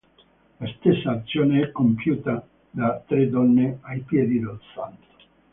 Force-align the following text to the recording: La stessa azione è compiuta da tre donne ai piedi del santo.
La 0.59 0.65
stessa 0.79 1.11
azione 1.11 1.61
è 1.61 1.71
compiuta 1.71 2.43
da 2.71 3.03
tre 3.05 3.29
donne 3.29 3.77
ai 3.83 3.99
piedi 3.99 4.39
del 4.39 4.59
santo. 4.73 5.07